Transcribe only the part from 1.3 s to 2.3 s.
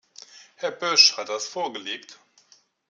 vorgelegt.